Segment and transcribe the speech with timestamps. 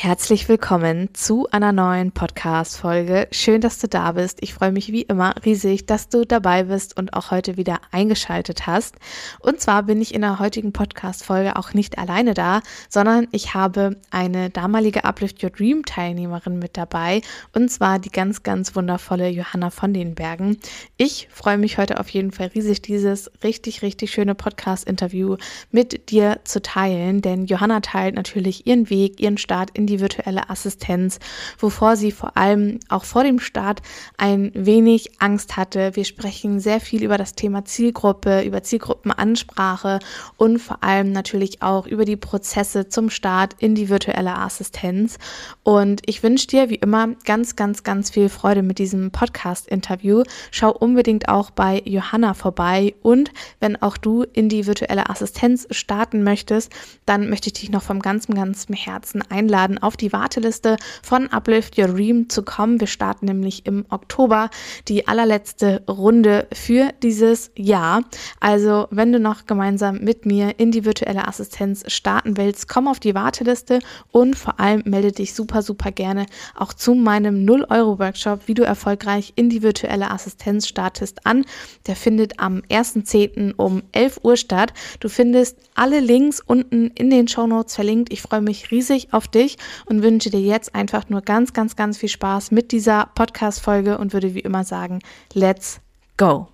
[0.00, 3.26] Herzlich willkommen zu einer neuen Podcast-Folge.
[3.32, 4.38] Schön, dass du da bist.
[4.42, 8.68] Ich freue mich wie immer riesig, dass du dabei bist und auch heute wieder eingeschaltet
[8.68, 8.94] hast.
[9.40, 13.96] Und zwar bin ich in der heutigen Podcast-Folge auch nicht alleine da, sondern ich habe
[14.12, 17.20] eine damalige Uplift Your Dream Teilnehmerin mit dabei
[17.52, 20.58] und zwar die ganz, ganz wundervolle Johanna von den Bergen.
[20.96, 25.38] Ich freue mich heute auf jeden Fall riesig, dieses richtig, richtig schöne Podcast-Interview
[25.72, 30.50] mit dir zu teilen, denn Johanna teilt natürlich ihren Weg, ihren Start in die virtuelle
[30.50, 31.18] Assistenz,
[31.58, 33.82] wovor sie vor allem auch vor dem Start
[34.16, 35.96] ein wenig Angst hatte.
[35.96, 39.98] Wir sprechen sehr viel über das Thema Zielgruppe, über Zielgruppenansprache
[40.36, 45.18] und vor allem natürlich auch über die Prozesse zum Start in die virtuelle Assistenz.
[45.62, 50.22] Und ich wünsche dir wie immer ganz, ganz, ganz viel Freude mit diesem Podcast-Interview.
[50.50, 56.22] Schau unbedingt auch bei Johanna vorbei und wenn auch du in die virtuelle Assistenz starten
[56.22, 56.72] möchtest,
[57.06, 61.78] dann möchte ich dich noch vom ganzen, ganzen Herzen einladen, auf die Warteliste von Uplift
[61.78, 62.80] Your Dream zu kommen.
[62.80, 64.50] Wir starten nämlich im Oktober
[64.88, 68.02] die allerletzte Runde für dieses Jahr.
[68.40, 73.00] Also, wenn du noch gemeinsam mit mir in die virtuelle Assistenz starten willst, komm auf
[73.00, 73.80] die Warteliste
[74.10, 79.32] und vor allem melde dich super, super gerne auch zu meinem 0-Euro-Workshop, wie du erfolgreich
[79.36, 81.44] in die virtuelle Assistenz startest, an.
[81.86, 83.54] Der findet am 1.10.
[83.56, 84.72] um 11 Uhr statt.
[85.00, 88.12] Du findest alle Links unten in den Show Notes verlinkt.
[88.12, 91.98] Ich freue mich riesig auf dich und wünsche dir jetzt einfach nur ganz, ganz, ganz
[91.98, 95.00] viel Spaß mit dieser Podcast-Folge und würde wie immer sagen,
[95.34, 95.80] let's
[96.16, 96.48] go!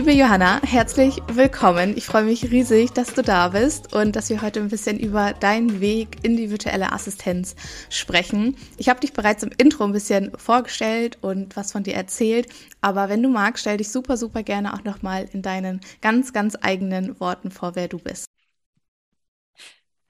[0.00, 1.94] Liebe Johanna, herzlich willkommen.
[1.94, 5.34] Ich freue mich riesig, dass du da bist und dass wir heute ein bisschen über
[5.34, 7.54] deinen Weg in die virtuelle Assistenz
[7.90, 8.56] sprechen.
[8.78, 12.48] Ich habe dich bereits im Intro ein bisschen vorgestellt und was von dir erzählt,
[12.80, 16.56] aber wenn du magst, stell dich super, super gerne auch nochmal in deinen ganz, ganz
[16.58, 18.24] eigenen Worten vor, wer du bist.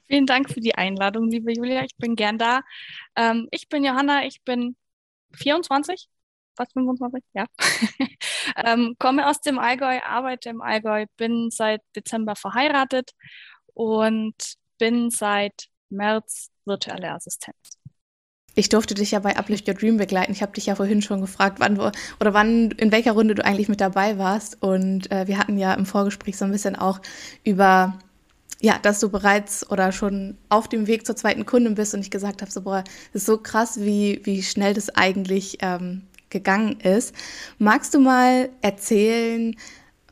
[0.06, 1.82] Vielen Dank für die Einladung, liebe Julia.
[1.82, 2.60] Ich bin gern da.
[3.16, 4.76] Ähm, ich bin Johanna, ich bin
[5.32, 6.06] 24,
[6.56, 7.46] fast 25, ja.
[8.56, 13.12] ähm, komme aus dem Allgäu, arbeite im Allgäu, bin seit Dezember verheiratet
[13.74, 14.34] und
[14.78, 17.80] bin seit März virtuelle Assistenz.
[18.54, 20.32] Ich durfte dich ja bei Uplift Your Dream begleiten.
[20.32, 23.44] Ich habe dich ja vorhin schon gefragt, wann du, oder wann, in welcher Runde du
[23.44, 24.60] eigentlich mit dabei warst.
[24.62, 27.00] Und äh, wir hatten ja im Vorgespräch so ein bisschen auch
[27.44, 27.98] über,
[28.60, 32.10] ja, dass du bereits oder schon auf dem Weg zur zweiten Kundin bist und ich
[32.10, 32.82] gesagt habe, so, boah,
[33.12, 37.14] das ist so krass, wie, wie schnell das eigentlich ähm, gegangen ist.
[37.58, 39.56] Magst du mal erzählen,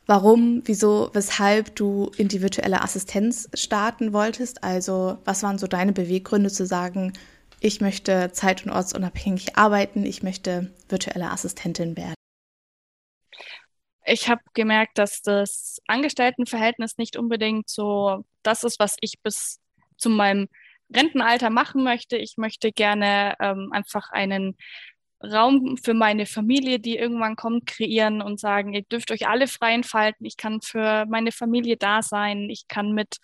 [0.07, 4.65] warum, wieso, weshalb du in die virtuelle Assistenz starten wolltest?
[4.65, 7.13] Also was waren so deine Beweggründe zu sagen,
[7.61, 12.15] ich möchte zeit- und ortsunabhängig arbeiten, ich möchte virtuelle Assistentin werden?
[14.05, 19.61] Ich habe gemerkt, dass das Angestelltenverhältnis nicht unbedingt so das ist, was ich bis
[19.99, 20.49] zu meinem
[20.95, 22.17] Rentenalter machen möchte.
[22.17, 24.57] Ich möchte gerne ähm, einfach einen
[25.23, 29.75] Raum für meine Familie, die irgendwann kommt, kreieren und sagen, ihr dürft euch alle frei
[29.75, 30.25] entfalten.
[30.27, 32.49] Ich kann für meine Familie da sein.
[32.51, 33.17] Ich kann mit,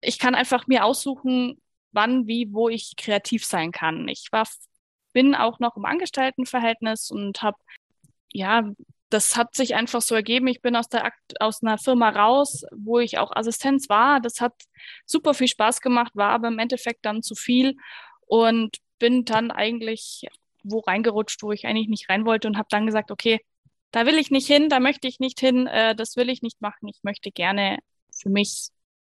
[0.00, 1.60] ich kann einfach mir aussuchen,
[1.92, 4.08] wann, wie, wo ich kreativ sein kann.
[4.08, 4.46] Ich war,
[5.12, 7.58] bin auch noch im Angestelltenverhältnis und habe,
[8.32, 8.70] ja,
[9.10, 10.48] das hat sich einfach so ergeben.
[10.48, 14.20] Ich bin aus der aus einer Firma raus, wo ich auch Assistenz war.
[14.20, 14.54] Das hat
[15.06, 17.76] super viel Spaß gemacht, war aber im Endeffekt dann zu viel
[18.26, 20.26] und bin dann eigentlich
[20.64, 23.40] wo reingerutscht, wo ich eigentlich nicht rein wollte und habe dann gesagt, okay,
[23.92, 26.60] da will ich nicht hin, da möchte ich nicht hin, äh, das will ich nicht
[26.60, 26.88] machen.
[26.88, 27.78] Ich möchte gerne
[28.12, 28.68] für mich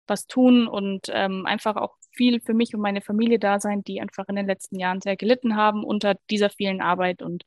[0.07, 4.01] was tun und ähm, einfach auch viel für mich und meine Familie da sein, die
[4.01, 7.45] einfach in den letzten Jahren sehr gelitten haben unter dieser vielen Arbeit und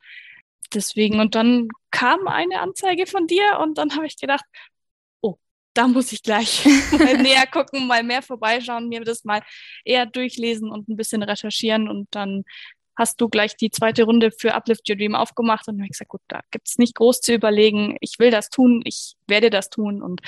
[0.74, 1.20] deswegen.
[1.20, 4.44] Und dann kam eine Anzeige von dir und dann habe ich gedacht,
[5.20, 5.36] oh,
[5.74, 9.42] da muss ich gleich mal näher gucken, mal mehr vorbeischauen, mir das mal
[9.84, 12.44] eher durchlesen und ein bisschen recherchieren und dann
[12.98, 16.10] hast du gleich die zweite Runde für Uplift Your Dream aufgemacht und habe ich gesagt,
[16.10, 17.96] gut, da gibt es nicht groß zu überlegen.
[18.00, 20.20] Ich will das tun, ich werde das tun und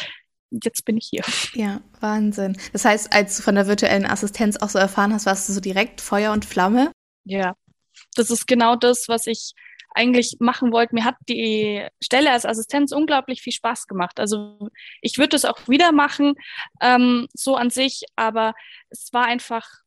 [0.51, 1.25] jetzt bin ich hier.
[1.55, 2.57] Ja, Wahnsinn.
[2.73, 5.61] Das heißt, als du von der virtuellen Assistenz auch so erfahren hast, warst du so
[5.61, 6.93] direkt Feuer und Flamme?
[7.25, 7.55] Ja,
[8.15, 9.53] das ist genau das, was ich
[9.95, 10.95] eigentlich machen wollte.
[10.95, 14.21] Mir hat die Stelle als Assistenz unglaublich viel Spaß gemacht.
[14.21, 14.71] Also
[15.01, 16.35] ich würde es auch wieder machen,
[16.81, 18.55] ähm, so an sich, aber
[18.91, 19.80] es war einfach,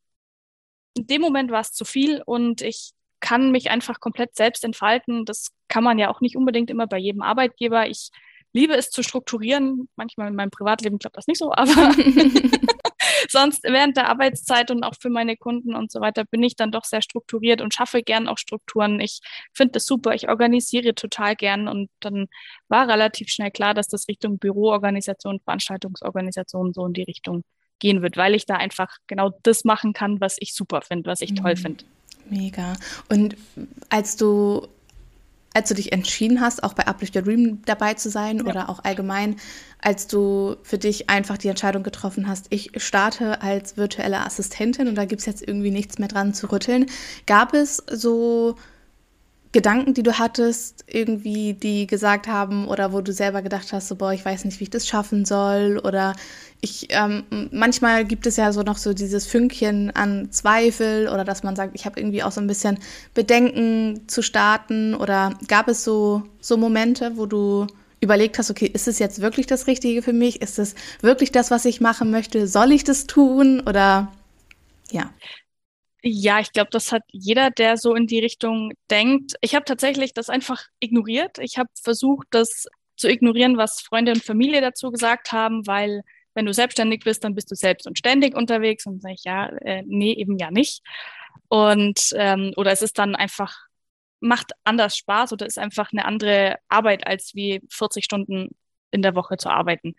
[0.94, 5.26] in dem Moment war es zu viel und ich kann mich einfach komplett selbst entfalten.
[5.26, 7.88] Das kann man ja auch nicht unbedingt immer bei jedem Arbeitgeber.
[7.88, 8.10] Ich
[8.52, 9.90] liebe es zu strukturieren.
[9.96, 11.94] Manchmal in meinem Privatleben klappt das nicht so, aber
[13.30, 16.72] sonst während der Arbeitszeit und auch für meine Kunden und so weiter bin ich dann
[16.72, 19.00] doch sehr strukturiert und schaffe gern auch Strukturen.
[19.00, 19.22] Ich
[19.54, 20.14] finde das super.
[20.14, 22.28] Ich organisiere total gern und dann
[22.68, 27.44] war relativ schnell klar, dass das Richtung Büroorganisation, Veranstaltungsorganisation so in die Richtung
[27.84, 31.20] gehen wird, weil ich da einfach genau das machen kann, was ich super finde, was
[31.20, 31.36] ich mhm.
[31.36, 31.84] toll finde.
[32.30, 32.74] Mega.
[33.10, 33.36] Und
[33.90, 34.68] als du
[35.56, 38.46] als du dich entschieden hast, auch bei Uplift Your Dream dabei zu sein ja.
[38.46, 39.36] oder auch allgemein,
[39.80, 44.96] als du für dich einfach die Entscheidung getroffen hast, ich starte als virtuelle Assistentin und
[44.96, 46.88] da gibt es jetzt irgendwie nichts mehr dran zu rütteln,
[47.28, 48.56] gab es so
[49.54, 53.96] Gedanken, die du hattest, irgendwie, die gesagt haben oder wo du selber gedacht hast, so,
[53.96, 56.16] boah, ich weiß nicht, wie ich das schaffen soll oder
[56.60, 61.44] ich, ähm, manchmal gibt es ja so noch so dieses Fünkchen an Zweifel oder dass
[61.44, 62.80] man sagt, ich habe irgendwie auch so ein bisschen
[63.14, 67.68] Bedenken zu starten oder gab es so, so Momente, wo du
[68.02, 70.42] überlegt hast, okay, ist es jetzt wirklich das Richtige für mich?
[70.42, 72.48] Ist es wirklich das, was ich machen möchte?
[72.48, 74.12] Soll ich das tun oder
[74.92, 75.12] ja?
[76.06, 79.36] Ja, ich glaube, das hat jeder, der so in die Richtung denkt.
[79.40, 81.38] Ich habe tatsächlich das einfach ignoriert.
[81.40, 82.68] Ich habe versucht, das
[82.98, 86.04] zu ignorieren, was Freunde und Familie dazu gesagt haben, weil
[86.34, 89.48] wenn du selbstständig bist, dann bist du selbst und ständig unterwegs und sage ich, ja,
[89.62, 90.82] äh, nee, eben ja nicht.
[91.48, 93.56] Und ähm, oder es ist dann einfach,
[94.20, 98.50] macht anders Spaß oder ist einfach eine andere Arbeit, als wie 40 Stunden
[98.92, 99.96] in der Woche zu arbeiten.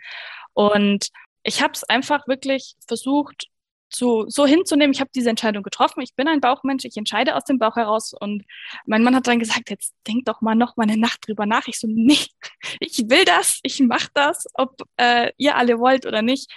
[0.52, 1.08] Und
[1.44, 3.46] ich habe es einfach wirklich versucht,
[3.94, 7.44] zu, so hinzunehmen, ich habe diese Entscheidung getroffen, ich bin ein Bauchmensch, ich entscheide aus
[7.44, 8.44] dem Bauch heraus und
[8.86, 11.68] mein Mann hat dann gesagt, jetzt denk doch mal noch mal eine Nacht drüber nach.
[11.68, 12.18] Ich so, nee,
[12.80, 16.52] ich will das, ich mache das, ob äh, ihr alle wollt oder nicht.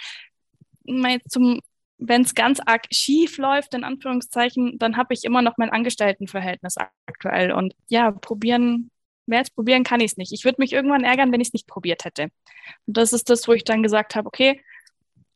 [0.84, 6.76] Wenn es ganz arg schief läuft, in Anführungszeichen, dann habe ich immer noch mein Angestelltenverhältnis
[7.06, 7.52] aktuell.
[7.52, 8.90] Und ja, probieren,
[9.26, 10.32] mehr als probieren kann ich es nicht.
[10.32, 12.30] Ich würde mich irgendwann ärgern, wenn ich es nicht probiert hätte.
[12.86, 14.60] Und das ist das, wo ich dann gesagt habe, okay,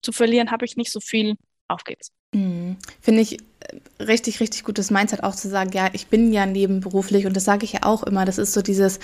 [0.02, 1.36] zu verlieren habe ich nicht so viel,
[1.68, 2.10] auf geht's.
[2.34, 2.76] Mhm.
[3.00, 7.26] Finde ich äh, richtig, richtig gutes Mindset auch zu sagen, ja, ich bin ja nebenberuflich
[7.26, 8.98] und das sage ich ja auch immer, das ist so dieses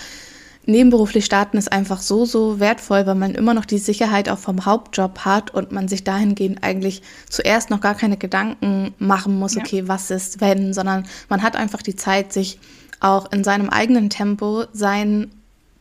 [0.65, 4.65] nebenberuflich starten ist einfach so, so wertvoll, weil man immer noch die Sicherheit auch vom
[4.65, 9.61] Hauptjob hat und man sich dahingehend eigentlich zuerst noch gar keine Gedanken machen muss, ja.
[9.61, 12.59] okay, was ist, wenn, sondern man hat einfach die Zeit, sich
[12.99, 15.31] auch in seinem eigenen Tempo sein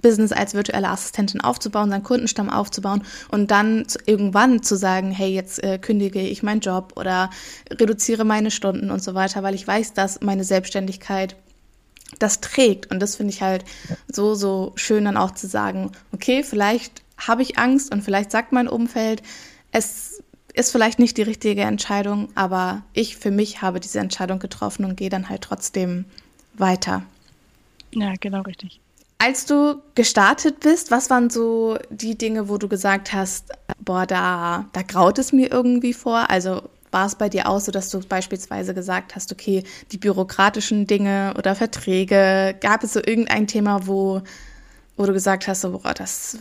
[0.00, 5.32] Business als virtuelle Assistentin aufzubauen, seinen Kundenstamm aufzubauen und dann zu, irgendwann zu sagen, hey,
[5.32, 7.30] jetzt äh, kündige ich meinen Job oder
[7.70, 11.36] reduziere meine Stunden und so weiter, weil ich weiß, dass meine Selbstständigkeit
[12.18, 12.90] das trägt.
[12.90, 13.64] Und das finde ich halt
[14.10, 18.52] so, so schön dann auch zu sagen, okay, vielleicht habe ich Angst und vielleicht sagt
[18.52, 19.22] mein Umfeld,
[19.72, 20.22] es
[20.54, 24.96] ist vielleicht nicht die richtige Entscheidung, aber ich für mich habe diese Entscheidung getroffen und
[24.96, 26.04] gehe dann halt trotzdem
[26.54, 27.02] weiter.
[27.92, 28.80] Ja, genau richtig.
[29.20, 33.50] Als du gestartet bist, was waren so die Dinge, wo du gesagt hast,
[33.80, 36.30] boah, da, da graut es mir irgendwie vor?
[36.30, 36.62] Also
[36.92, 41.34] war es bei dir auch so, dass du beispielsweise gesagt hast, okay, die bürokratischen Dinge
[41.36, 44.22] oder Verträge, gab es so irgendein Thema, wo,
[44.96, 46.38] wo du gesagt hast, so, boah, das,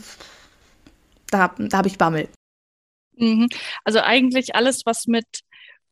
[1.30, 2.28] da, da habe ich Bammel?
[3.16, 3.48] Mhm.
[3.84, 5.26] Also eigentlich alles, was mit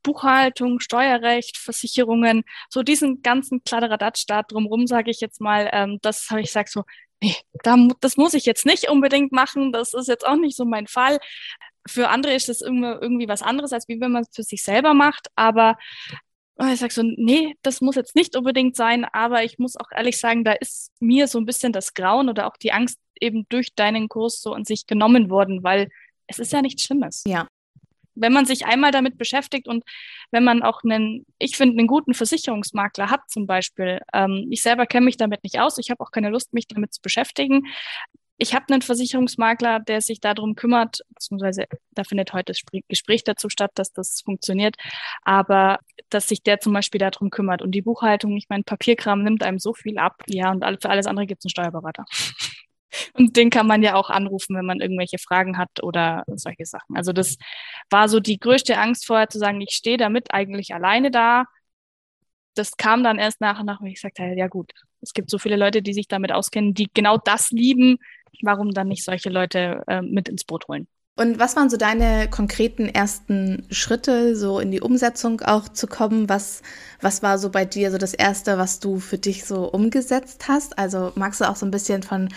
[0.06, 6.31] Buchhaltung, Steuerrecht, Versicherungen, so diesen ganzen Kladderadatsch da drumrum, sage ich jetzt mal, ähm, das
[6.31, 6.84] habe ich gesagt so,
[7.20, 7.34] nee,
[7.65, 10.86] da, das muss ich jetzt nicht unbedingt machen, das ist jetzt auch nicht so mein
[10.86, 11.19] Fall.
[11.89, 14.94] Für andere ist das irgendwie, was anderes, als wie wenn man es für sich selber
[14.94, 15.77] macht, aber
[16.72, 20.19] ich sage so, nee, das muss jetzt nicht unbedingt sein, aber ich muss auch ehrlich
[20.19, 23.75] sagen, da ist mir so ein bisschen das Grauen oder auch die Angst eben durch
[23.75, 25.89] deinen Kurs so an sich genommen worden, weil
[26.29, 27.25] es ist ja nichts Schlimmes.
[27.27, 27.48] Ja
[28.17, 29.85] wenn man sich einmal damit beschäftigt und
[30.31, 34.01] wenn man auch einen, ich finde, einen guten Versicherungsmakler hat zum Beispiel.
[34.13, 35.79] Ähm, ich selber kenne mich damit nicht aus.
[35.79, 37.67] Ich habe auch keine Lust, mich damit zu beschäftigen.
[38.39, 43.49] Ich habe einen Versicherungsmakler, der sich darum kümmert, beziehungsweise da findet heute das Gespräch dazu
[43.49, 44.77] statt, dass das funktioniert,
[45.23, 45.79] aber
[46.11, 47.63] dass sich der zum Beispiel darum kümmert.
[47.63, 51.06] Und die Buchhaltung, ich meine, Papierkram nimmt einem so viel ab, ja, und für alles
[51.06, 52.05] andere gibt es einen Steuerberater.
[53.15, 56.96] Und den kann man ja auch anrufen, wenn man irgendwelche Fragen hat oder solche Sachen.
[56.96, 57.36] Also das
[57.91, 61.44] war so die größte Angst vorher zu sagen, ich stehe damit eigentlich alleine da.
[62.55, 65.31] Das kam dann erst nach und nach, wo ich gesagt habe, ja gut, es gibt
[65.31, 67.98] so viele Leute, die sich damit auskennen, die genau das lieben.
[68.43, 70.86] Warum dann nicht solche Leute äh, mit ins Boot holen?
[71.19, 76.29] Und was waren so deine konkreten ersten Schritte, so in die Umsetzung auch zu kommen?
[76.29, 76.60] Was,
[77.00, 80.79] was war so bei dir so das Erste, was du für dich so umgesetzt hast?
[80.79, 82.29] Also magst du auch so ein bisschen von,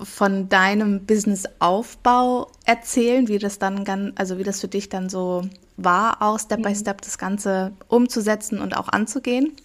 [0.00, 5.48] von deinem Businessaufbau erzählen, wie das dann ganz, also wie das für dich dann so
[5.76, 6.74] war, auch Step by mhm.
[6.74, 9.56] Step das Ganze umzusetzen und auch anzugehen?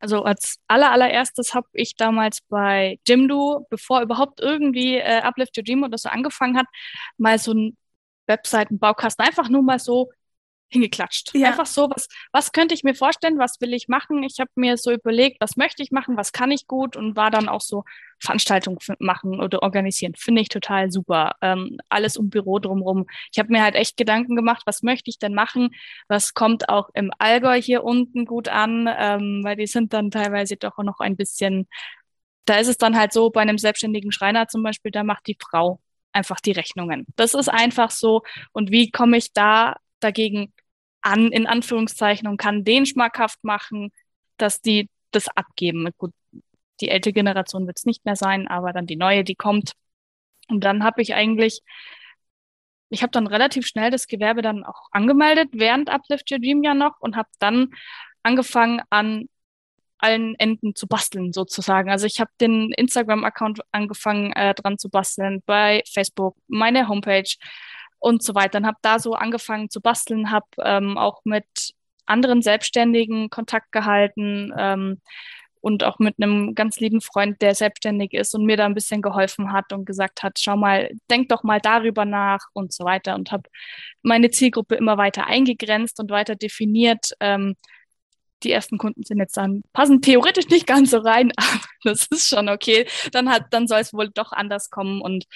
[0.00, 5.64] Also als aller, allererstes habe ich damals bei Jimdo, bevor überhaupt irgendwie äh, Uplift Your
[5.64, 6.66] Dream oder so angefangen hat,
[7.16, 7.76] mal so einen
[8.26, 10.10] Webseitenbaukasten einfach nur mal so
[10.68, 11.34] hingeklatscht.
[11.34, 11.48] Ja.
[11.48, 14.22] Einfach so, was, was könnte ich mir vorstellen, was will ich machen?
[14.22, 17.30] Ich habe mir so überlegt, was möchte ich machen, was kann ich gut und war
[17.30, 17.84] dann auch so
[18.20, 20.14] Veranstaltungen machen oder organisieren.
[20.16, 21.36] Finde ich total super.
[21.40, 23.06] Ähm, alles um Büro drumherum.
[23.32, 25.70] Ich habe mir halt echt Gedanken gemacht, was möchte ich denn machen?
[26.08, 28.88] Was kommt auch im Allgäu hier unten gut an?
[28.98, 31.68] Ähm, weil die sind dann teilweise doch noch ein bisschen,
[32.44, 35.36] da ist es dann halt so, bei einem selbstständigen Schreiner zum Beispiel, da macht die
[35.40, 35.80] Frau
[36.12, 37.06] einfach die Rechnungen.
[37.16, 38.22] Das ist einfach so.
[38.52, 40.52] Und wie komme ich da dagegen
[41.00, 43.92] an, in Anführungszeichen, und kann den schmackhaft machen,
[44.36, 45.88] dass die das abgeben.
[45.96, 46.12] Gut,
[46.80, 49.72] die ältere Generation wird es nicht mehr sein, aber dann die neue, die kommt.
[50.48, 51.60] Und dann habe ich eigentlich,
[52.90, 56.74] ich habe dann relativ schnell das Gewerbe dann auch angemeldet, während Uplift Your Dream ja
[56.74, 57.70] noch und habe dann
[58.22, 59.28] angefangen an
[59.98, 61.90] allen Enden zu basteln sozusagen.
[61.90, 67.28] Also ich habe den Instagram-Account angefangen äh, dran zu basteln, bei Facebook, meine Homepage,
[67.98, 68.58] und so weiter.
[68.58, 71.74] Und habe da so angefangen zu basteln, habe ähm, auch mit
[72.06, 75.00] anderen Selbstständigen Kontakt gehalten ähm,
[75.60, 79.02] und auch mit einem ganz lieben Freund, der selbstständig ist und mir da ein bisschen
[79.02, 83.14] geholfen hat und gesagt hat, schau mal, denk doch mal darüber nach und so weiter
[83.14, 83.48] und habe
[84.02, 87.12] meine Zielgruppe immer weiter eingegrenzt und weiter definiert.
[87.20, 87.56] Ähm,
[88.44, 92.28] die ersten Kunden sind jetzt dann, passen theoretisch nicht ganz so rein, aber das ist
[92.28, 92.86] schon okay.
[93.12, 95.26] Dann hat, dann soll es wohl doch anders kommen und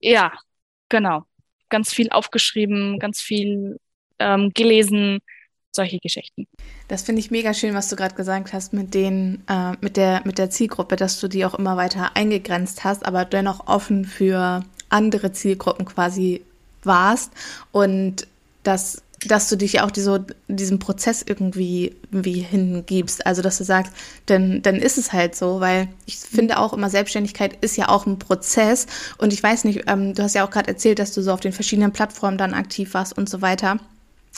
[0.00, 0.32] ja,
[0.88, 1.24] genau
[1.68, 3.78] ganz viel aufgeschrieben, ganz viel
[4.18, 5.20] ähm, gelesen,
[5.72, 6.46] solche Geschichten.
[6.88, 10.22] Das finde ich mega schön, was du gerade gesagt hast mit den, äh, mit der,
[10.24, 14.64] mit der Zielgruppe, dass du die auch immer weiter eingegrenzt hast, aber dennoch offen für
[14.88, 16.42] andere Zielgruppen quasi
[16.82, 17.32] warst
[17.72, 18.26] und
[18.62, 20.18] dass dass du dich auch so,
[20.48, 23.26] diesem Prozess irgendwie, irgendwie hingibst.
[23.26, 23.92] Also, dass du sagst,
[24.26, 28.06] dann, dann ist es halt so, weil ich finde auch immer, Selbstständigkeit ist ja auch
[28.06, 28.86] ein Prozess.
[29.18, 31.40] Und ich weiß nicht, ähm, du hast ja auch gerade erzählt, dass du so auf
[31.40, 33.78] den verschiedenen Plattformen dann aktiv warst und so weiter.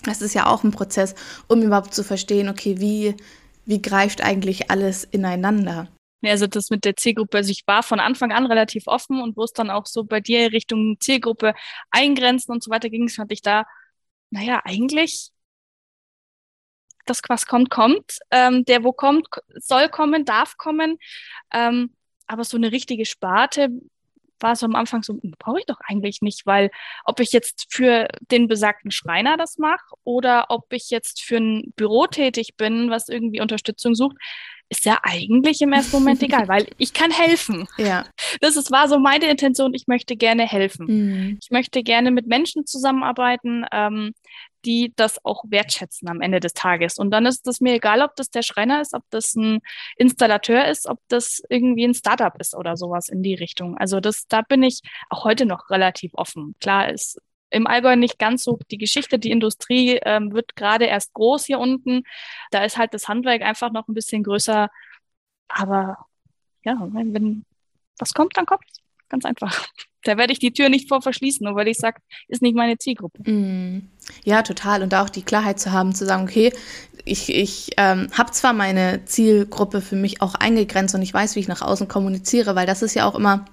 [0.05, 1.15] Das ist ja auch ein Prozess,
[1.49, 3.17] um überhaupt zu verstehen, okay, wie,
[3.67, 5.89] wie greift eigentlich alles ineinander?
[6.21, 9.37] Ja, also das mit der Zielgruppe, also ich war von Anfang an relativ offen und
[9.37, 11.55] wo es dann auch so bei dir Richtung Zielgruppe
[11.91, 13.65] eingrenzen und so weiter ging, fand ich da
[14.31, 15.31] naja, eigentlich
[17.07, 18.19] das, was kommt, kommt.
[18.31, 20.99] Ähm, der, wo kommt, soll kommen, darf kommen.
[21.53, 21.95] Ähm,
[22.27, 23.71] aber so eine richtige Sparte
[24.41, 26.71] war so am Anfang so, hm, brauche ich doch eigentlich nicht, weil
[27.05, 31.73] ob ich jetzt für den besagten Schreiner das mache oder ob ich jetzt für ein
[31.77, 34.17] Büro tätig bin, was irgendwie Unterstützung sucht,
[34.71, 37.67] ist ja eigentlich im ersten Moment egal, weil ich kann helfen.
[37.77, 38.05] Ja.
[38.41, 40.87] Das ist, war so meine Intention, ich möchte gerne helfen.
[40.87, 41.39] Mhm.
[41.41, 44.13] Ich möchte gerne mit Menschen zusammenarbeiten, ähm,
[44.65, 46.99] die das auch wertschätzen am Ende des Tages.
[46.99, 49.61] Und dann ist es mir egal, ob das der Schreiner ist, ob das ein
[49.97, 53.79] Installateur ist, ob das irgendwie ein Startup ist oder sowas in die Richtung.
[53.79, 56.55] Also das, da bin ich auch heute noch relativ offen.
[56.61, 57.19] Klar ist
[57.51, 59.19] im Allgäu nicht ganz so die Geschichte.
[59.19, 62.03] Die Industrie ähm, wird gerade erst groß hier unten.
[62.51, 64.69] Da ist halt das Handwerk einfach noch ein bisschen größer.
[65.49, 65.99] Aber
[66.65, 67.45] ja, wenn, wenn
[67.99, 68.65] was kommt, dann kommt
[69.09, 69.67] Ganz einfach.
[70.05, 72.79] Da werde ich die Tür nicht vor verschließen, nur weil ich sage, ist nicht meine
[72.79, 73.29] Zielgruppe.
[73.29, 73.91] Mm.
[74.25, 74.83] Ja, total.
[74.83, 76.53] Und auch die Klarheit zu haben, zu sagen, okay,
[77.05, 81.41] ich, ich ähm, habe zwar meine Zielgruppe für mich auch eingegrenzt und ich weiß, wie
[81.41, 83.45] ich nach außen kommuniziere, weil das ist ja auch immer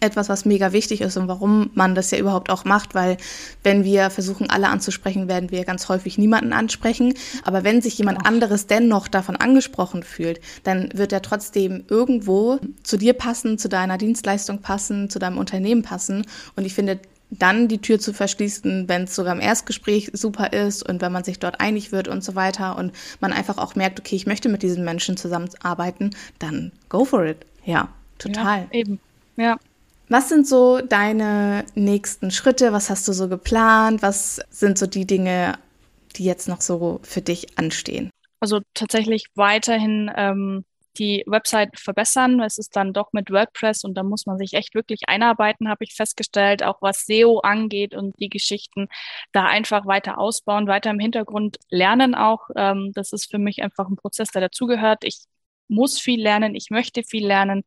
[0.00, 3.16] etwas, was mega wichtig ist und warum man das ja überhaupt auch macht, weil
[3.62, 7.14] wenn wir versuchen, alle anzusprechen, werden wir ganz häufig niemanden ansprechen.
[7.42, 12.96] Aber wenn sich jemand anderes dennoch davon angesprochen fühlt, dann wird er trotzdem irgendwo zu
[12.96, 16.26] dir passen, zu deiner Dienstleistung passen, zu deinem Unternehmen passen.
[16.54, 20.88] Und ich finde, dann die Tür zu verschließen, wenn es sogar im Erstgespräch super ist
[20.88, 24.00] und wenn man sich dort einig wird und so weiter und man einfach auch merkt,
[24.00, 27.44] okay, ich möchte mit diesen Menschen zusammenarbeiten, dann go for it.
[27.64, 28.60] Ja, total.
[28.60, 29.00] Ja, eben.
[29.36, 29.58] Ja.
[30.08, 32.72] Was sind so deine nächsten Schritte?
[32.72, 34.02] Was hast du so geplant?
[34.02, 35.58] Was sind so die Dinge,
[36.16, 38.10] die jetzt noch so für dich anstehen?
[38.40, 40.64] Also tatsächlich weiterhin ähm,
[40.98, 42.40] die Website verbessern.
[42.40, 45.84] Es ist dann doch mit WordPress und da muss man sich echt wirklich einarbeiten, habe
[45.84, 48.88] ich festgestellt, auch was SEO angeht und die Geschichten
[49.32, 52.48] da einfach weiter ausbauen, weiter im Hintergrund lernen auch.
[52.56, 55.04] Ähm, das ist für mich einfach ein Prozess, der dazugehört.
[55.04, 55.24] Ich
[55.68, 57.64] muss viel lernen, ich möchte viel lernen,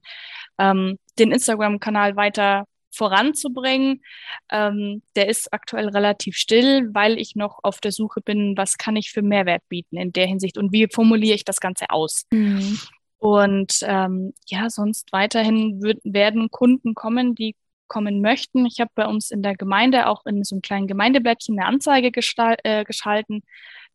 [0.58, 4.02] ähm, den Instagram-Kanal weiter voranzubringen.
[4.52, 8.96] Ähm, der ist aktuell relativ still, weil ich noch auf der Suche bin, was kann
[8.96, 12.26] ich für Mehrwert bieten in der Hinsicht und wie formuliere ich das Ganze aus.
[12.32, 12.80] Mhm.
[13.18, 17.56] Und ähm, ja, sonst weiterhin wird, werden Kunden kommen, die
[17.88, 18.66] kommen möchten.
[18.66, 22.10] Ich habe bei uns in der Gemeinde auch in so einem kleinen Gemeindeblättchen eine Anzeige
[22.64, 23.44] äh, geschalten.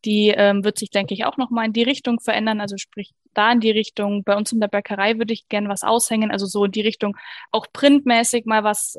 [0.04, 2.60] Die ähm, wird sich, denke ich, auch nochmal in die Richtung verändern.
[2.60, 4.24] Also sprich, da in die Richtung.
[4.24, 6.30] Bei uns in der Bäckerei würde ich gerne was aushängen.
[6.30, 7.16] Also so in die Richtung
[7.52, 8.98] auch printmäßig mal was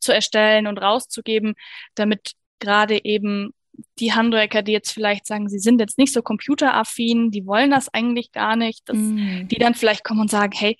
[0.00, 1.54] zu erstellen und rauszugeben,
[1.94, 3.52] damit gerade eben
[3.98, 7.92] die Handwerker, die jetzt vielleicht sagen, sie sind jetzt nicht so computeraffin, die wollen das
[7.92, 9.48] eigentlich gar nicht, dass mm.
[9.48, 10.76] die dann vielleicht kommen und sagen, hey,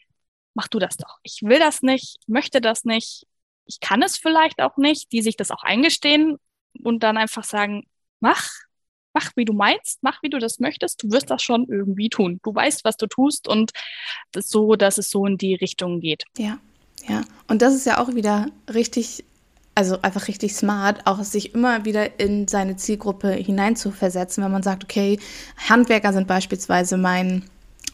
[0.55, 1.19] mach du das doch.
[1.23, 3.27] Ich will das nicht, ich möchte das nicht,
[3.67, 6.37] ich kann es vielleicht auch nicht, die sich das auch eingestehen
[6.83, 7.85] und dann einfach sagen,
[8.21, 8.49] mach,
[9.13, 12.41] mach wie du meinst, mach wie du das möchtest, du wirst das schon irgendwie tun.
[12.43, 13.73] Du weißt, was du tust und
[14.33, 16.25] das so, dass es so in die Richtung geht.
[16.39, 16.59] Ja,
[17.09, 17.23] ja.
[17.49, 19.25] Und das ist ja auch wieder richtig
[19.75, 24.85] also einfach richtig smart, auch sich immer wieder in seine Zielgruppe hineinzuversetzen, wenn man sagt,
[24.85, 25.19] okay,
[25.69, 27.45] Handwerker sind beispielsweise mein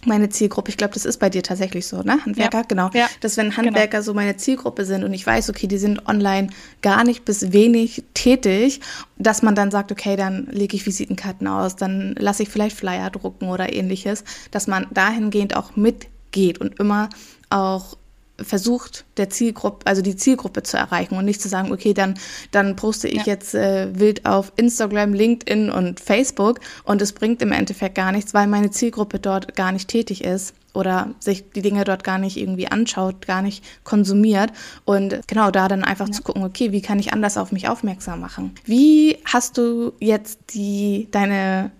[0.06, 2.24] meine Zielgruppe, ich glaube, das ist bei dir tatsächlich so, ne?
[2.24, 2.64] Handwerker, ja.
[2.64, 2.90] genau.
[2.92, 3.06] Ja.
[3.20, 4.02] Dass wenn Handwerker genau.
[4.02, 6.48] so meine Zielgruppe sind und ich weiß, okay, die sind online
[6.82, 8.80] gar nicht bis wenig tätig,
[9.18, 13.10] dass man dann sagt, okay, dann lege ich Visitenkarten aus, dann lasse ich vielleicht Flyer
[13.10, 17.08] drucken oder ähnliches, dass man dahingehend auch mitgeht und immer
[17.50, 17.96] auch
[18.40, 22.18] versucht, der Zielgruppe, also die Zielgruppe zu erreichen und nicht zu sagen, okay, dann,
[22.50, 23.32] dann poste ich ja.
[23.34, 28.34] jetzt äh, wild auf Instagram, LinkedIn und Facebook und es bringt im Endeffekt gar nichts,
[28.34, 32.36] weil meine Zielgruppe dort gar nicht tätig ist oder sich die Dinge dort gar nicht
[32.36, 34.52] irgendwie anschaut, gar nicht konsumiert
[34.84, 36.12] und genau da dann einfach ja.
[36.12, 38.54] zu gucken, okay, wie kann ich anders auf mich aufmerksam machen?
[38.64, 41.70] Wie hast du jetzt die, deine,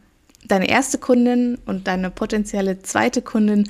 [0.47, 3.69] deine erste Kundin und deine potenzielle zweite Kundin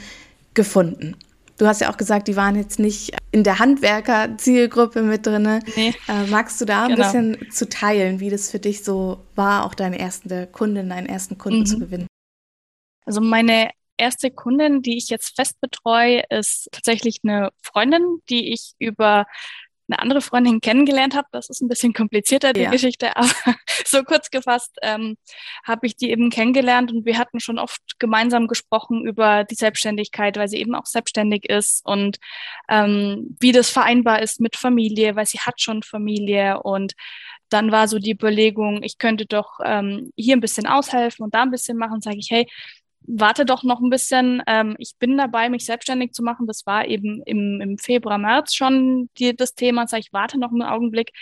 [0.55, 1.17] gefunden?
[1.59, 5.63] Du hast ja auch gesagt, die waren jetzt nicht in der Handwerker-Zielgruppe mit drin.
[5.75, 5.95] Nee.
[6.09, 7.03] Äh, magst du da ein genau.
[7.03, 11.39] bisschen zu teilen, wie das für dich so war, auch deine erste Kundin, deinen ersten
[11.39, 11.67] Kunden mhm.
[11.67, 12.07] zu gewinnen?
[13.07, 18.73] Also meine erste Kundin, die ich jetzt fest betreue, ist tatsächlich eine Freundin, die ich
[18.79, 19.25] über
[19.89, 21.29] eine andere Freundin kennengelernt habe.
[21.33, 22.71] Das ist ein bisschen komplizierter, die ja.
[22.71, 23.29] Geschichte, aber
[23.85, 25.17] so kurz gefasst ähm,
[25.65, 30.37] habe ich die eben kennengelernt und wir hatten schon oft gemeinsam gesprochen über die Selbstständigkeit,
[30.37, 32.19] weil sie eben auch selbstständig ist und
[32.69, 36.95] ähm, wie das vereinbar ist mit Familie, weil sie hat schon Familie und
[37.49, 41.43] dann war so die Überlegung, ich könnte doch ähm, hier ein bisschen aushelfen und da
[41.43, 42.49] ein bisschen machen, sage ich, hey,
[43.07, 44.43] warte doch noch ein bisschen.
[44.47, 46.47] Ähm, ich bin dabei, mich selbstständig zu machen.
[46.47, 49.87] Das war eben im, im Februar, März schon die, das Thema.
[49.87, 51.13] Sag ich, warte noch einen Augenblick.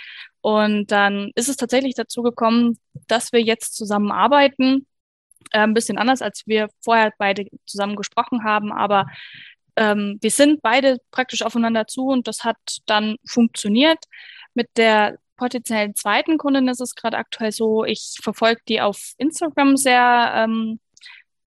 [0.41, 4.87] Und dann ist es tatsächlich dazu gekommen, dass wir jetzt zusammenarbeiten.
[5.53, 8.73] Äh, ein bisschen anders, als wir vorher beide zusammen gesprochen haben.
[8.73, 9.07] Aber
[9.77, 13.99] ähm, wir sind beide praktisch aufeinander zu und das hat dann funktioniert.
[14.55, 19.77] Mit der potenziellen zweiten Kundin ist es gerade aktuell so, ich verfolge die auf Instagram
[19.77, 20.79] sehr ähm,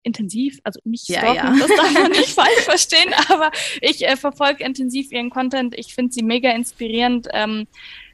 [0.02, 1.58] intensiv, also nicht stalken, ja, ja.
[1.58, 5.74] das darf man nicht falsch verstehen, aber ich äh, verfolge intensiv ihren Content.
[5.78, 7.28] Ich finde sie mega inspirierend.
[7.32, 7.66] Ähm,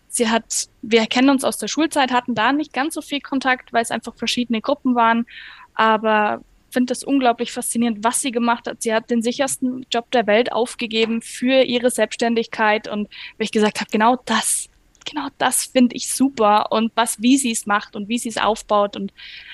[0.08, 3.72] sie hat, wir kennen uns aus der Schulzeit, hatten da nicht ganz so viel Kontakt,
[3.72, 5.26] weil es einfach verschiedene Gruppen waren,
[5.74, 8.82] aber finde es unglaublich faszinierend, was sie gemacht hat.
[8.82, 13.80] Sie hat den sichersten Job der Welt aufgegeben für ihre Selbstständigkeit und wie ich gesagt
[13.80, 14.68] habe, genau das
[15.08, 18.36] genau das finde ich super und was, wie sie es macht und wie sie es
[18.36, 19.12] aufbaut und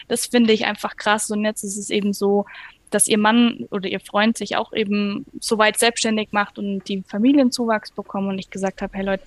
[0.08, 2.46] das finde ich einfach krass und jetzt ist es eben so,
[2.90, 7.02] dass ihr Mann oder ihr Freund sich auch eben so weit selbstständig macht und die
[7.06, 9.24] Familienzuwachs bekommen und ich gesagt habe, hey Leute,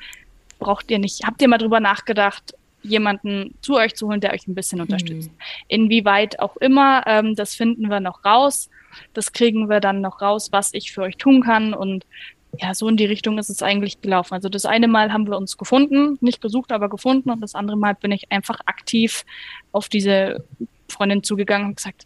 [0.59, 2.53] braucht ihr nicht, habt ihr mal drüber nachgedacht,
[2.85, 5.31] jemanden zu euch zu holen, der euch ein bisschen unterstützt.
[5.31, 5.37] Mhm.
[5.67, 8.69] Inwieweit auch immer, ähm, das finden wir noch raus.
[9.13, 11.73] Das kriegen wir dann noch raus, was ich für euch tun kann.
[11.73, 12.05] Und
[12.59, 14.33] ja, so in die Richtung ist es eigentlich gelaufen.
[14.33, 17.77] Also das eine Mal haben wir uns gefunden, nicht gesucht, aber gefunden und das andere
[17.77, 19.25] Mal bin ich einfach aktiv
[19.71, 20.43] auf diese
[20.89, 22.05] Freundin zugegangen und gesagt,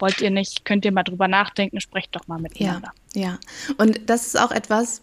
[0.00, 2.92] wollt ihr nicht, könnt ihr mal drüber nachdenken, sprecht doch mal miteinander.
[3.14, 3.38] Ja, ja.
[3.78, 5.02] Und das ist auch etwas,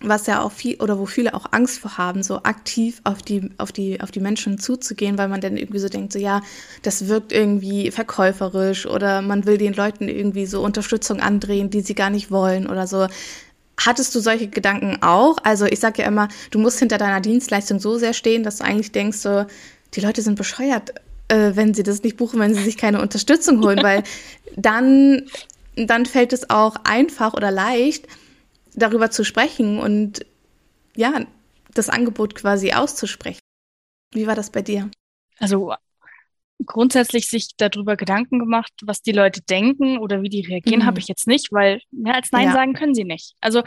[0.00, 3.50] was ja auch viel oder wo viele auch Angst vor haben, so aktiv auf die,
[3.58, 6.42] auf die, auf die Menschen zuzugehen, weil man dann irgendwie so denkt, so ja,
[6.82, 11.94] das wirkt irgendwie verkäuferisch oder man will den Leuten irgendwie so Unterstützung andrehen, die sie
[11.94, 13.08] gar nicht wollen oder so.
[13.78, 15.38] Hattest du solche Gedanken auch?
[15.44, 18.64] Also ich sage ja immer, du musst hinter deiner Dienstleistung so sehr stehen, dass du
[18.64, 19.46] eigentlich denkst, so,
[19.94, 20.94] die Leute sind bescheuert,
[21.28, 24.02] äh, wenn sie das nicht buchen, wenn sie sich keine Unterstützung holen, weil
[24.56, 25.26] dann,
[25.76, 28.06] dann fällt es auch einfach oder leicht,
[28.74, 30.26] darüber zu sprechen und
[30.96, 31.24] ja,
[31.74, 33.40] das Angebot quasi auszusprechen.
[34.12, 34.90] Wie war das bei dir?
[35.38, 35.72] Also
[36.66, 40.86] grundsätzlich sich darüber Gedanken gemacht, was die Leute denken oder wie die reagieren, mhm.
[40.86, 42.52] habe ich jetzt nicht, weil mehr als Nein ja.
[42.52, 43.34] sagen können sie nicht.
[43.40, 43.62] Also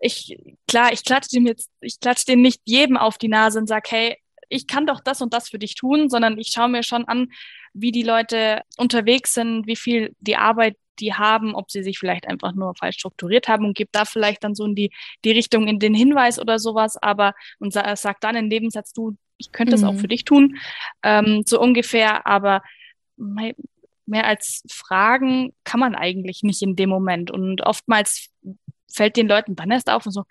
[0.00, 3.66] ich, klar, ich klatsche dem jetzt, ich klatsche dem nicht jedem auf die Nase und
[3.66, 4.16] sage, hey,
[4.48, 7.32] ich kann doch das und das für dich tun, sondern ich schaue mir schon an,
[7.72, 12.28] wie die Leute unterwegs sind, wie viel die Arbeit die haben, ob sie sich vielleicht
[12.28, 14.90] einfach nur falsch strukturiert haben und gebe da vielleicht dann so in die,
[15.24, 19.16] die Richtung in den Hinweis oder sowas, aber und sa sag dann in Nebensatz, du,
[19.38, 19.88] ich könnte es mhm.
[19.88, 20.56] auch für dich tun,
[21.02, 22.62] ähm, so ungefähr, aber
[23.16, 28.28] mehr als Fragen kann man eigentlich nicht in dem Moment und oftmals
[28.92, 30.24] fällt den Leuten dann erst auf und so,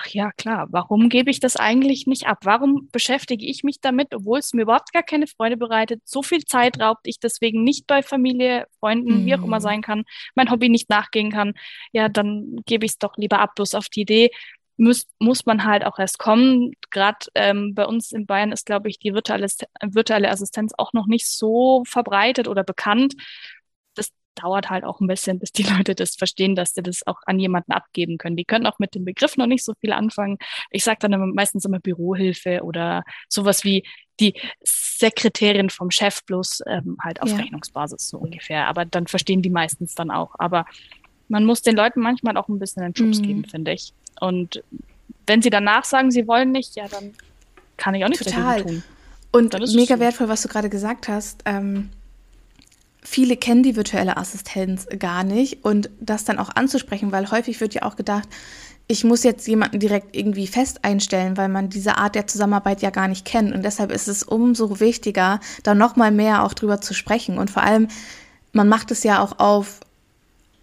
[0.00, 2.38] ach ja, klar, warum gebe ich das eigentlich nicht ab?
[2.42, 6.02] Warum beschäftige ich mich damit, obwohl es mir überhaupt gar keine Freude bereitet?
[6.04, 9.26] So viel Zeit raubt ich deswegen nicht bei Familie, Freunden, mm.
[9.26, 9.62] wie auch immer mhm.
[9.62, 11.54] sein kann, mein Hobby nicht nachgehen kann.
[11.92, 13.54] Ja, dann gebe ich es doch lieber ab.
[13.56, 14.30] Bloß auf die Idee
[14.78, 16.72] muss, muss man halt auch erst kommen.
[16.90, 19.48] Gerade ähm, bei uns in Bayern ist, glaube ich, die virtuelle,
[19.82, 23.14] virtuelle Assistenz auch noch nicht so verbreitet oder bekannt
[24.38, 27.38] dauert halt auch ein bisschen, bis die Leute das verstehen, dass sie das auch an
[27.38, 28.36] jemanden abgeben können.
[28.36, 30.38] Die können auch mit dem Begriff noch nicht so viel anfangen.
[30.70, 33.84] Ich sage dann immer, meistens immer Bürohilfe oder sowas wie
[34.20, 37.36] die Sekretärin vom Chef, bloß ähm, halt auf ja.
[37.36, 38.66] Rechnungsbasis so ungefähr.
[38.66, 40.34] Aber dann verstehen die meistens dann auch.
[40.38, 40.66] Aber
[41.28, 43.22] man muss den Leuten manchmal auch ein bisschen einen Schubs mhm.
[43.22, 43.92] geben, finde ich.
[44.20, 44.62] Und
[45.26, 47.14] wenn sie danach sagen, sie wollen nicht, ja, dann
[47.76, 48.62] kann ich auch nicht Total.
[48.62, 48.82] tun.
[49.30, 50.00] Und mega so.
[50.00, 51.42] wertvoll, was du gerade gesagt hast.
[51.44, 51.90] Ähm,
[53.02, 57.74] viele kennen die virtuelle Assistenz gar nicht und das dann auch anzusprechen, weil häufig wird
[57.74, 58.28] ja auch gedacht,
[58.90, 62.88] ich muss jetzt jemanden direkt irgendwie fest einstellen, weil man diese Art der Zusammenarbeit ja
[62.88, 63.54] gar nicht kennt.
[63.54, 67.36] Und deshalb ist es umso wichtiger, da nochmal mehr auch drüber zu sprechen.
[67.36, 67.88] Und vor allem,
[68.52, 69.80] man macht es ja auch auf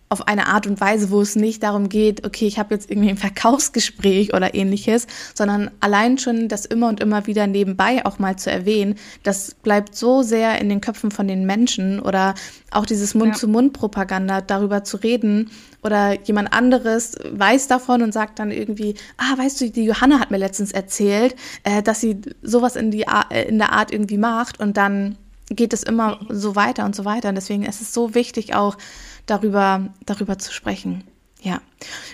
[0.09, 3.09] auf eine Art und Weise, wo es nicht darum geht, okay, ich habe jetzt irgendwie
[3.09, 8.35] ein Verkaufsgespräch oder ähnliches, sondern allein schon das immer und immer wieder nebenbei auch mal
[8.37, 12.35] zu erwähnen, das bleibt so sehr in den Köpfen von den Menschen oder
[12.69, 15.49] auch dieses Mund-zu-Mund-Propaganda darüber zu reden
[15.81, 20.29] oder jemand anderes weiß davon und sagt dann irgendwie, ah, weißt du, die Johanna hat
[20.29, 24.59] mir letztens erzählt, äh, dass sie sowas in, die, äh, in der Art irgendwie macht
[24.59, 25.17] und dann
[25.49, 27.29] geht es immer so weiter und so weiter.
[27.29, 28.77] Und deswegen ist es so wichtig auch,
[29.25, 31.03] darüber, darüber zu sprechen.
[31.41, 31.61] Ja.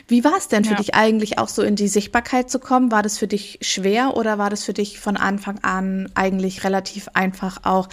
[0.07, 0.77] Wie war es denn für ja.
[0.77, 2.91] dich eigentlich auch so in die Sichtbarkeit zu kommen?
[2.91, 7.07] War das für dich schwer oder war das für dich von Anfang an eigentlich relativ
[7.13, 7.87] einfach auch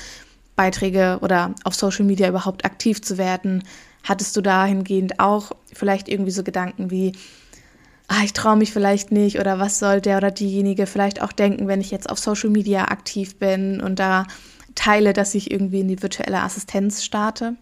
[0.56, 3.62] Beiträge oder auf Social Media überhaupt aktiv zu werden?
[4.02, 7.12] Hattest du dahingehend auch vielleicht irgendwie so Gedanken wie,
[8.08, 11.68] ah, ich traue mich vielleicht nicht oder was soll der oder diejenige vielleicht auch denken,
[11.68, 14.26] wenn ich jetzt auf Social Media aktiv bin und da
[14.74, 17.56] teile, dass ich irgendwie in die virtuelle Assistenz starte?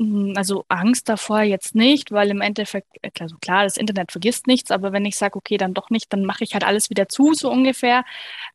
[0.00, 2.88] Hm, also Angst davor jetzt nicht, weil im Endeffekt,
[3.20, 6.24] also klar, das Internet vergisst nichts, aber wenn ich sage, okay, dann doch nicht, dann
[6.24, 8.04] mache ich halt alles wieder zu, so ungefähr.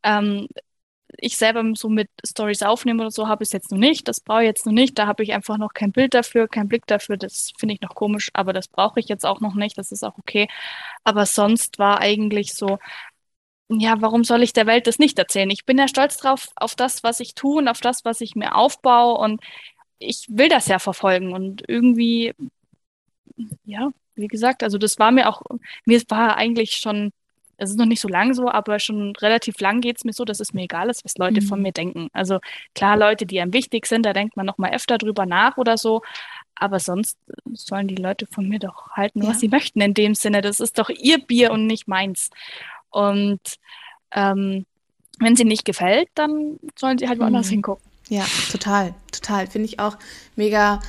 [0.04, 0.48] Ähm,
[1.20, 4.08] ich selber so mit Stories aufnehmen oder so habe ich es jetzt noch nicht.
[4.08, 4.98] Das brauche ich jetzt noch nicht.
[5.00, 7.18] Da habe ich einfach noch kein Bild dafür, kein Blick dafür.
[7.18, 9.78] Das finde ich noch komisch, aber das brauche ich jetzt auch noch nicht.
[9.78, 10.48] Das ist auch okay.
[11.06, 12.80] Aber sonst war eigentlich so,
[13.70, 15.50] ja, warum soll ich der Welt das nicht erzählen?
[15.50, 18.36] Ich bin ja stolz drauf, auf das, was ich tue und auf das, was ich
[18.36, 19.18] mir aufbaue.
[19.18, 19.42] Und
[20.00, 22.34] ich will das ja verfolgen und irgendwie,
[23.64, 25.42] ja, wie gesagt, also das war mir auch,
[25.86, 27.12] mir war eigentlich schon,
[27.58, 30.26] es ist noch nicht so lang so, aber schon relativ lang geht es mir so,
[30.26, 31.46] dass es mir egal ist, was Leute mhm.
[31.46, 32.10] von mir denken.
[32.12, 32.40] Also
[32.74, 35.78] klar, Leute, die einem wichtig sind, da denkt man noch mal öfter drüber nach oder
[35.78, 36.02] so,
[36.56, 37.18] aber sonst
[37.54, 39.30] sollen die Leute von mir doch halten, ja.
[39.30, 40.42] was sie möchten in dem Sinne.
[40.42, 42.30] Das ist doch ihr Bier und nicht meins.
[42.90, 43.42] Und
[44.12, 44.66] ähm,
[45.20, 47.52] wenn sie nicht gefällt, dann sollen sie halt woanders mhm.
[47.52, 47.85] hingucken.
[48.10, 49.48] Ja, total, total.
[49.48, 49.98] Finde ich auch
[50.36, 50.80] mega,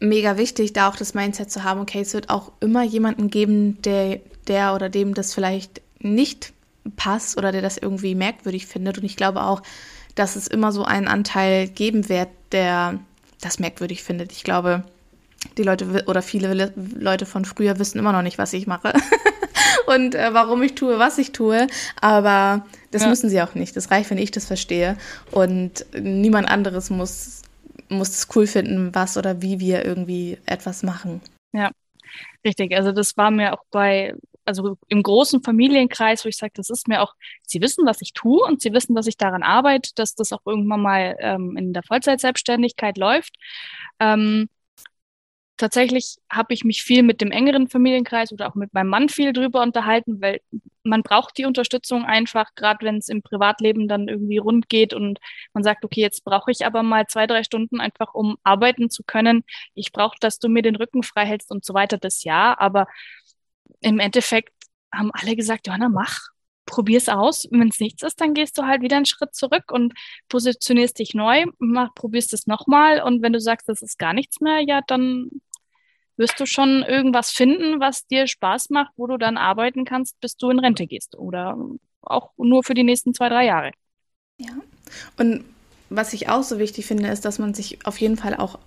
[0.00, 3.80] mega wichtig, da auch das Mindset zu haben, okay, es wird auch immer jemanden geben,
[3.82, 6.52] der, der oder dem das vielleicht nicht
[6.96, 8.98] passt oder der das irgendwie merkwürdig findet.
[8.98, 9.62] Und ich glaube auch,
[10.14, 13.00] dass es immer so einen Anteil geben wird, der
[13.40, 14.32] das merkwürdig findet.
[14.32, 14.84] Ich glaube,
[15.56, 18.92] die Leute oder viele Leute von früher wissen immer noch nicht, was ich mache
[19.86, 21.66] und äh, warum ich tue, was ich tue.
[22.00, 23.08] Aber das ja.
[23.08, 23.76] müssen sie auch nicht.
[23.76, 24.96] Das reicht, wenn ich das verstehe.
[25.32, 27.42] Und niemand anderes muss,
[27.88, 31.20] muss es cool finden, was oder wie wir irgendwie etwas machen.
[31.52, 31.72] Ja,
[32.44, 32.74] richtig.
[32.76, 36.86] Also das war mir auch bei, also im großen Familienkreis, wo ich sage, das ist
[36.86, 40.14] mir auch, sie wissen, was ich tue und sie wissen, dass ich daran arbeite, dass
[40.14, 43.34] das auch irgendwann mal ähm, in der Vollzeitselbstständigkeit läuft.
[43.98, 44.48] Ähm,
[45.56, 49.32] tatsächlich habe ich mich viel mit dem engeren Familienkreis oder auch mit meinem Mann viel
[49.32, 50.40] drüber unterhalten, weil
[50.82, 55.18] man braucht die Unterstützung einfach, gerade wenn es im Privatleben dann irgendwie rund geht und
[55.52, 59.02] man sagt, okay, jetzt brauche ich aber mal zwei, drei Stunden einfach, um arbeiten zu
[59.04, 59.44] können.
[59.74, 62.58] Ich brauche, dass du mir den Rücken frei hältst und so weiter, das ja.
[62.58, 62.86] Aber
[63.80, 64.52] im Endeffekt
[64.92, 66.33] haben alle gesagt, Johanna, mach,
[66.66, 67.46] probier's aus.
[67.50, 69.94] Wenn es nichts ist, dann gehst du halt wieder einen Schritt zurück und
[70.28, 73.02] positionierst dich neu, mach, probierst es nochmal.
[73.02, 75.30] Und wenn du sagst, das ist gar nichts mehr, ja, dann
[76.16, 80.36] wirst du schon irgendwas finden, was dir Spaß macht, wo du dann arbeiten kannst, bis
[80.36, 81.58] du in Rente gehst oder
[82.02, 83.72] auch nur für die nächsten zwei, drei Jahre.
[84.38, 84.52] Ja.
[85.16, 85.44] Und
[85.90, 88.58] was ich auch so wichtig finde, ist, dass man sich auf jeden Fall auch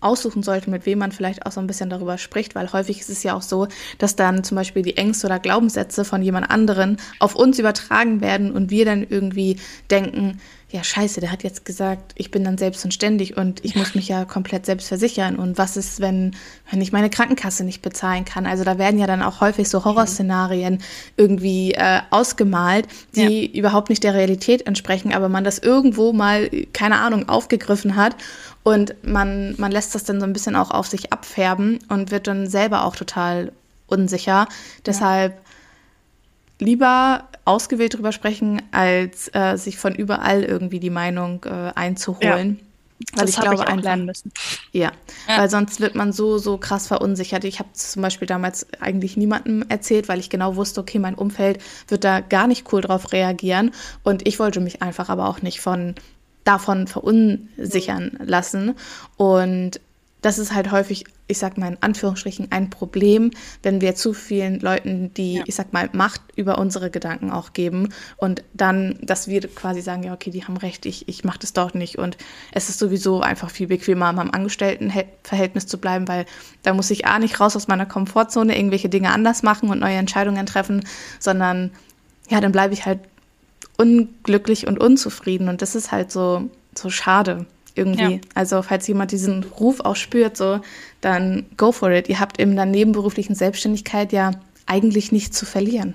[0.00, 3.10] aussuchen sollte, mit wem man vielleicht auch so ein bisschen darüber spricht, weil häufig ist
[3.10, 6.96] es ja auch so, dass dann zum Beispiel die Ängste oder Glaubenssätze von jemand anderen
[7.18, 9.58] auf uns übertragen werden und wir dann irgendwie
[9.90, 10.40] denken,
[10.72, 13.94] ja, scheiße, der hat jetzt gesagt, ich bin dann selbst und ständig und ich muss
[13.96, 15.36] mich ja komplett selbst versichern.
[15.36, 16.36] Und was ist, wenn,
[16.70, 18.46] wenn ich meine Krankenkasse nicht bezahlen kann?
[18.46, 20.78] Also da werden ja dann auch häufig so Horrorszenarien
[21.16, 23.58] irgendwie äh, ausgemalt, die ja.
[23.58, 28.14] überhaupt nicht der Realität entsprechen, aber man das irgendwo mal, keine Ahnung, aufgegriffen hat.
[28.62, 32.28] Und man, man lässt das dann so ein bisschen auch auf sich abfärben und wird
[32.28, 33.50] dann selber auch total
[33.88, 34.46] unsicher.
[34.86, 35.34] Deshalb
[36.60, 42.58] lieber ausgewählt drüber sprechen, als äh, sich von überall irgendwie die Meinung äh, einzuholen.
[42.60, 42.66] Ja.
[43.14, 44.30] Weil das ich glaube, ich lernen müssen.
[44.72, 44.92] Ja,
[45.26, 47.44] ja, weil sonst wird man so, so krass verunsichert.
[47.44, 51.62] Ich habe zum Beispiel damals eigentlich niemandem erzählt, weil ich genau wusste, okay, mein Umfeld
[51.88, 53.72] wird da gar nicht cool drauf reagieren.
[54.02, 55.94] Und ich wollte mich einfach aber auch nicht von
[56.44, 58.74] davon verunsichern lassen.
[59.16, 59.80] Und
[60.22, 63.30] das ist halt häufig, ich sag mal in Anführungsstrichen, ein Problem,
[63.62, 65.42] wenn wir zu vielen Leuten die, ja.
[65.46, 70.02] ich sag mal, Macht über unsere Gedanken auch geben und dann, dass wir quasi sagen,
[70.02, 72.16] ja, okay, die haben recht, ich, ich mache das doch nicht und
[72.52, 76.26] es ist sowieso einfach viel bequemer, am Angestelltenverhältnis zu bleiben, weil
[76.62, 79.96] da muss ich A nicht raus aus meiner Komfortzone, irgendwelche Dinge anders machen und neue
[79.96, 80.84] Entscheidungen treffen,
[81.18, 81.70] sondern
[82.28, 83.00] ja, dann bleibe ich halt
[83.76, 87.46] unglücklich und unzufrieden und das ist halt so, so schade
[87.80, 88.14] irgendwie.
[88.14, 88.20] Ja.
[88.34, 90.60] Also falls jemand diesen Ruf auch spürt, so,
[91.00, 92.08] dann go for it.
[92.08, 94.32] Ihr habt in der nebenberuflichen Selbstständigkeit ja
[94.66, 95.94] eigentlich nichts zu verlieren.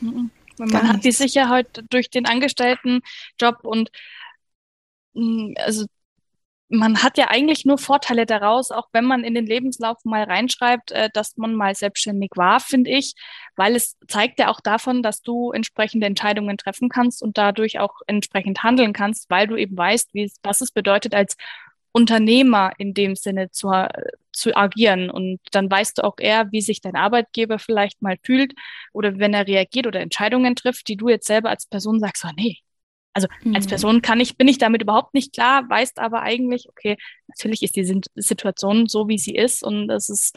[0.00, 0.30] Mhm.
[0.58, 3.90] Man hat die Sicherheit durch den Angestelltenjob und
[5.14, 5.86] mm, also
[6.72, 10.90] man hat ja eigentlich nur Vorteile daraus, auch wenn man in den Lebenslauf mal reinschreibt,
[10.92, 13.14] äh, dass man mal selbstständig war, finde ich,
[13.56, 18.00] weil es zeigt ja auch davon, dass du entsprechende Entscheidungen treffen kannst und dadurch auch
[18.06, 21.36] entsprechend handeln kannst, weil du eben weißt, wie, was es bedeutet, als
[21.92, 23.70] Unternehmer in dem Sinne zu,
[24.32, 25.10] zu agieren.
[25.10, 28.54] Und dann weißt du auch eher, wie sich dein Arbeitgeber vielleicht mal fühlt
[28.94, 32.32] oder wenn er reagiert oder Entscheidungen trifft, die du jetzt selber als Person sagst, oh
[32.34, 32.58] nee,
[33.12, 33.54] also mhm.
[33.54, 36.96] als Person kann ich, bin ich damit überhaupt nicht klar, weißt aber eigentlich, okay,
[37.28, 40.36] natürlich ist die Situation so, wie sie ist und es ist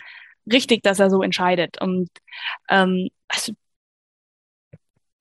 [0.52, 1.82] richtig, dass er so entscheidet.
[1.82, 2.10] Und
[2.70, 3.54] ähm, also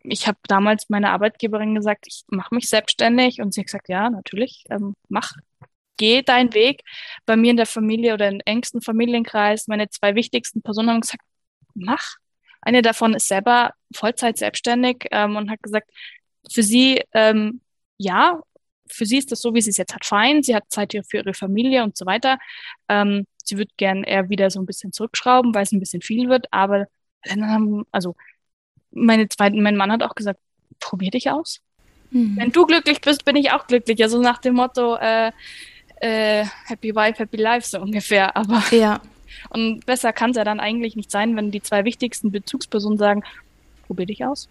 [0.05, 4.11] ich habe damals meiner Arbeitgeberin gesagt, ich mache mich selbstständig und sie hat gesagt, ja,
[4.11, 5.33] natürlich, ähm, mach,
[5.97, 6.83] geh deinen Weg.
[7.25, 11.23] Bei mir in der Familie oder im engsten Familienkreis, meine zwei wichtigsten Personen haben gesagt,
[11.75, 12.17] mach.
[12.61, 15.91] Eine davon ist selber Vollzeit selbstständig ähm, und hat gesagt,
[16.51, 17.61] für sie, ähm,
[17.99, 18.41] ja,
[18.87, 20.43] für sie ist das so, wie sie es jetzt hat, fein.
[20.43, 22.39] Sie hat Zeit für ihre Familie und so weiter.
[22.89, 26.29] Ähm, sie wird gern eher wieder so ein bisschen zurückschrauben, weil es ein bisschen viel
[26.29, 26.47] wird.
[26.51, 26.87] Aber
[27.91, 28.15] also
[28.91, 30.41] meine zweiten, mein Mann hat auch gesagt,
[30.81, 31.61] probier dich aus.
[32.11, 32.37] Mhm.
[32.37, 34.03] Wenn du glücklich bist, bin ich auch glücklich.
[34.03, 35.33] Also nach dem Motto äh,
[36.01, 38.37] äh, Happy Wife, Happy Life so ungefähr.
[38.37, 39.01] Aber ja.
[39.51, 43.23] Und besser kann es ja dann eigentlich nicht sein, wenn die zwei wichtigsten Bezugspersonen sagen,
[43.87, 44.49] probier dich aus.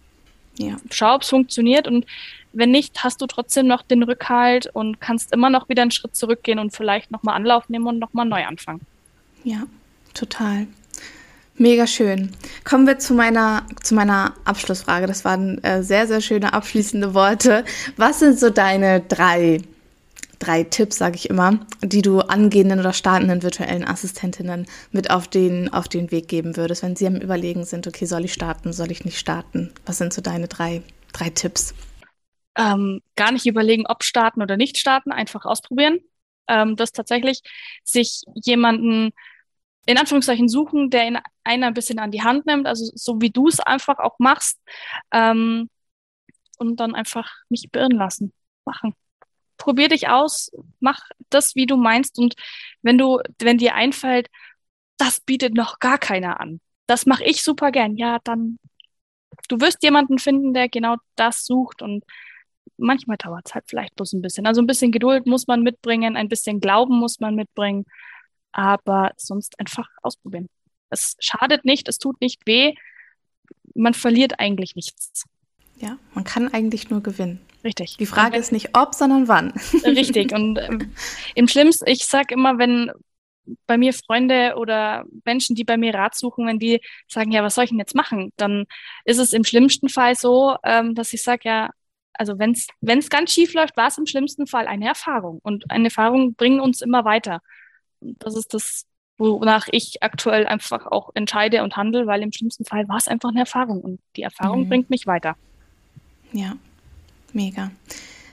[0.56, 0.76] Ja.
[0.90, 2.06] Schau, ob es funktioniert und
[2.52, 6.14] wenn nicht, hast du trotzdem noch den Rückhalt und kannst immer noch wieder einen Schritt
[6.14, 8.80] zurückgehen und vielleicht nochmal Anlauf nehmen und nochmal neu anfangen.
[9.42, 9.64] Ja,
[10.14, 10.68] total.
[11.56, 12.30] Mega schön.
[12.64, 15.06] Kommen wir zu meiner, zu meiner Abschlussfrage.
[15.06, 17.64] Das waren äh, sehr, sehr schöne abschließende Worte.
[17.96, 19.60] Was sind so deine drei
[20.44, 25.72] drei Tipps, sage ich immer, die du angehenden oder startenden virtuellen Assistentinnen mit auf den,
[25.72, 28.90] auf den Weg geben würdest, wenn sie am Überlegen sind, okay, soll ich starten, soll
[28.90, 29.72] ich nicht starten?
[29.86, 31.74] Was sind so deine drei, drei Tipps?
[32.56, 35.98] Ähm, gar nicht überlegen, ob starten oder nicht starten, einfach ausprobieren.
[36.46, 37.40] Ähm, das tatsächlich
[37.82, 39.10] sich jemanden
[39.86, 43.30] in Anführungszeichen suchen, der in einer ein bisschen an die Hand nimmt, also so wie
[43.30, 44.58] du es einfach auch machst
[45.12, 45.68] ähm,
[46.58, 48.32] und dann einfach nicht beirren lassen,
[48.64, 48.94] machen
[49.64, 51.00] probier dich aus, mach
[51.30, 52.18] das, wie du meinst.
[52.18, 52.34] Und
[52.82, 54.28] wenn du, wenn dir einfällt,
[54.98, 56.60] das bietet noch gar keiner an.
[56.86, 57.96] Das mache ich super gern.
[57.96, 58.58] Ja, dann
[59.48, 62.04] du wirst jemanden finden, der genau das sucht und
[62.76, 64.46] manchmal dauert es halt vielleicht bloß ein bisschen.
[64.46, 67.86] Also ein bisschen Geduld muss man mitbringen, ein bisschen Glauben muss man mitbringen,
[68.52, 70.48] aber sonst einfach ausprobieren.
[70.90, 72.74] Es schadet nicht, es tut nicht weh,
[73.74, 75.24] man verliert eigentlich nichts.
[75.78, 77.40] Ja, man kann eigentlich nur gewinnen.
[77.64, 77.96] Richtig.
[77.96, 79.52] Die Frage wenn, ist nicht ob, sondern wann.
[79.84, 80.32] Richtig.
[80.32, 80.92] Und ähm,
[81.34, 82.92] im Schlimmsten, ich sage immer, wenn
[83.66, 87.54] bei mir Freunde oder Menschen, die bei mir Rat suchen, wenn die sagen, ja, was
[87.54, 88.66] soll ich denn jetzt machen, dann
[89.04, 91.70] ist es im schlimmsten Fall so, ähm, dass ich sage, ja,
[92.12, 95.40] also wenn es ganz schief läuft, war es im schlimmsten Fall eine Erfahrung.
[95.42, 97.40] Und eine Erfahrung bringt uns immer weiter.
[98.00, 102.88] Das ist das wonach ich aktuell einfach auch entscheide und handle, weil im schlimmsten Fall
[102.88, 104.68] war es einfach eine Erfahrung und die Erfahrung mhm.
[104.68, 105.36] bringt mich weiter.
[106.32, 106.56] Ja,
[107.34, 107.70] mega.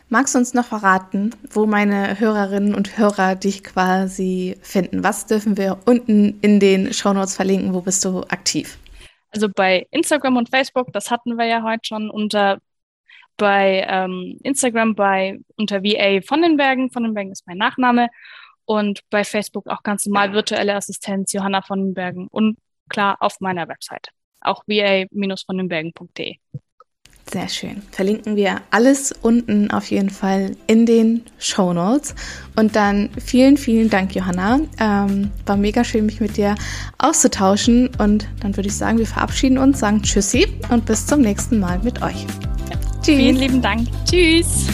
[0.09, 5.03] Magst du uns noch verraten, wo meine Hörerinnen und Hörer dich quasi finden?
[5.03, 7.73] Was dürfen wir unten in den Shownotes verlinken?
[7.73, 8.77] Wo bist du aktiv?
[9.29, 12.59] Also bei Instagram und Facebook, das hatten wir ja heute schon unter
[13.37, 16.91] bei ähm, Instagram bei unter VA von den Bergen.
[16.91, 18.09] Von den Bergen ist mein Nachname.
[18.65, 22.27] Und bei Facebook auch ganz normal virtuelle Assistenz Johanna von den Bergen.
[22.27, 22.57] Und
[22.89, 24.09] klar auf meiner Website.
[24.41, 26.35] Auch va-von den Bergen.de.
[27.31, 27.81] Sehr schön.
[27.91, 32.13] Verlinken wir alles unten auf jeden Fall in den Show Notes.
[32.57, 34.59] Und dann vielen, vielen Dank, Johanna.
[34.79, 36.55] Ähm, war mega schön, mich mit dir
[36.97, 37.89] auszutauschen.
[37.99, 41.79] Und dann würde ich sagen, wir verabschieden uns, sagen Tschüssi und bis zum nächsten Mal
[41.79, 42.25] mit euch.
[42.69, 42.77] Ja.
[43.01, 43.15] Tschüss.
[43.15, 43.87] Vielen lieben Dank.
[44.05, 44.67] Tschüss.